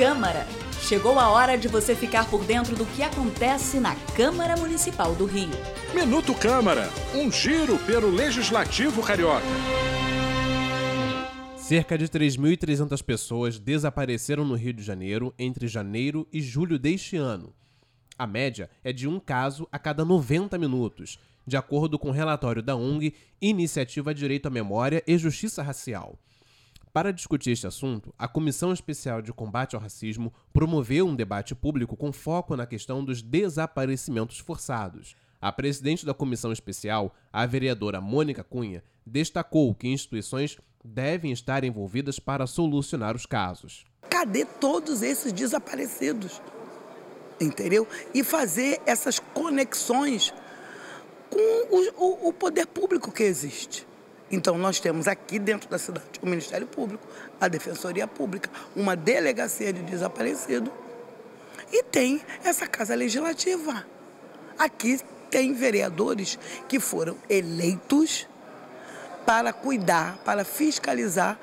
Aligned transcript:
Câmara. 0.00 0.46
Chegou 0.80 1.18
a 1.18 1.28
hora 1.28 1.58
de 1.58 1.68
você 1.68 1.94
ficar 1.94 2.26
por 2.30 2.42
dentro 2.42 2.74
do 2.74 2.86
que 2.86 3.02
acontece 3.02 3.78
na 3.78 3.94
Câmara 4.16 4.56
Municipal 4.56 5.14
do 5.14 5.26
Rio. 5.26 5.50
Minuto 5.94 6.34
Câmara, 6.34 6.88
um 7.14 7.30
giro 7.30 7.76
pelo 7.80 8.08
Legislativo 8.08 9.02
Carioca. 9.02 9.44
Cerca 11.54 11.98
de 11.98 12.08
3.300 12.08 13.02
pessoas 13.02 13.58
desapareceram 13.58 14.42
no 14.42 14.54
Rio 14.54 14.72
de 14.72 14.82
Janeiro 14.82 15.34
entre 15.38 15.68
janeiro 15.68 16.26
e 16.32 16.40
julho 16.40 16.78
deste 16.78 17.18
ano. 17.18 17.52
A 18.16 18.26
média 18.26 18.70
é 18.82 18.94
de 18.94 19.06
um 19.06 19.20
caso 19.20 19.68
a 19.70 19.78
cada 19.78 20.02
90 20.02 20.56
minutos, 20.56 21.18
de 21.46 21.58
acordo 21.58 21.98
com 21.98 22.08
o 22.08 22.12
relatório 22.12 22.62
da 22.62 22.74
ONG 22.74 23.12
Iniciativa 23.38 24.14
Direito 24.14 24.46
à 24.46 24.50
Memória 24.50 25.02
e 25.06 25.18
Justiça 25.18 25.62
Racial. 25.62 26.18
Para 26.92 27.12
discutir 27.12 27.52
este 27.52 27.68
assunto, 27.68 28.12
a 28.18 28.26
Comissão 28.26 28.72
Especial 28.72 29.22
de 29.22 29.32
Combate 29.32 29.76
ao 29.76 29.82
Racismo 29.82 30.32
promoveu 30.52 31.06
um 31.06 31.14
debate 31.14 31.54
público 31.54 31.96
com 31.96 32.12
foco 32.12 32.56
na 32.56 32.66
questão 32.66 33.04
dos 33.04 33.22
desaparecimentos 33.22 34.38
forçados. 34.38 35.14
A 35.40 35.52
presidente 35.52 36.04
da 36.04 36.12
comissão 36.12 36.52
especial, 36.52 37.14
a 37.32 37.46
vereadora 37.46 38.00
Mônica 38.00 38.42
Cunha, 38.42 38.82
destacou 39.06 39.72
que 39.72 39.86
instituições 39.86 40.58
devem 40.84 41.30
estar 41.30 41.62
envolvidas 41.62 42.18
para 42.18 42.46
solucionar 42.46 43.14
os 43.14 43.24
casos. 43.24 43.84
Cadê 44.10 44.44
todos 44.44 45.00
esses 45.00 45.32
desaparecidos? 45.32 46.42
Entendeu? 47.40 47.86
E 48.12 48.24
fazer 48.24 48.82
essas 48.84 49.20
conexões 49.20 50.34
com 51.30 51.38
o, 51.38 52.26
o, 52.26 52.28
o 52.28 52.32
poder 52.32 52.66
público 52.66 53.12
que 53.12 53.22
existe. 53.22 53.86
Então, 54.30 54.56
nós 54.56 54.78
temos 54.78 55.08
aqui 55.08 55.38
dentro 55.38 55.68
da 55.68 55.78
cidade 55.78 56.06
o 56.22 56.26
Ministério 56.26 56.66
Público, 56.66 57.06
a 57.40 57.48
Defensoria 57.48 58.06
Pública, 58.06 58.48
uma 58.76 58.94
delegacia 58.94 59.72
de 59.72 59.82
desaparecido 59.82 60.70
e 61.72 61.82
tem 61.82 62.20
essa 62.44 62.66
Casa 62.66 62.94
Legislativa. 62.94 63.84
Aqui 64.58 65.00
tem 65.30 65.54
vereadores 65.54 66.38
que 66.68 66.80
foram 66.80 67.16
eleitos 67.28 68.26
para 69.24 69.52
cuidar, 69.52 70.18
para 70.24 70.44
fiscalizar 70.44 71.38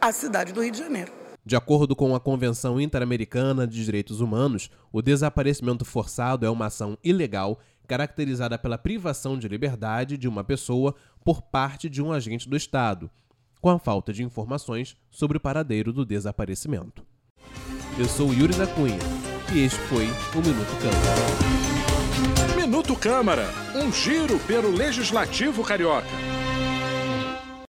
a 0.00 0.12
cidade 0.12 0.52
do 0.52 0.62
Rio 0.62 0.72
de 0.72 0.78
Janeiro. 0.78 1.12
De 1.44 1.54
acordo 1.54 1.94
com 1.94 2.14
a 2.14 2.18
Convenção 2.18 2.80
Interamericana 2.80 3.68
de 3.68 3.84
Direitos 3.84 4.20
Humanos, 4.20 4.68
o 4.90 5.00
desaparecimento 5.00 5.84
forçado 5.84 6.44
é 6.44 6.50
uma 6.50 6.66
ação 6.66 6.98
ilegal 7.04 7.60
caracterizada 7.86 8.58
pela 8.58 8.76
privação 8.76 9.38
de 9.38 9.48
liberdade 9.48 10.18
de 10.18 10.28
uma 10.28 10.44
pessoa 10.44 10.94
por 11.24 11.40
parte 11.40 11.88
de 11.88 12.02
um 12.02 12.12
agente 12.12 12.48
do 12.48 12.56
Estado, 12.56 13.10
com 13.60 13.70
a 13.70 13.78
falta 13.78 14.12
de 14.12 14.22
informações 14.22 14.96
sobre 15.10 15.38
o 15.38 15.40
paradeiro 15.40 15.92
do 15.92 16.04
desaparecimento. 16.04 17.04
Eu 17.98 18.06
sou 18.06 18.32
Yuri 18.32 18.54
da 18.54 18.66
Cunha 18.66 18.98
e 19.54 19.60
este 19.60 19.78
foi 19.80 20.06
o 20.34 20.42
Minuto 20.46 20.76
Câmara. 20.82 22.56
Minuto 22.56 22.96
Câmara, 22.96 23.46
um 23.74 23.92
giro 23.92 24.38
pelo 24.40 24.70
Legislativo 24.70 25.64
Carioca. 25.64 26.06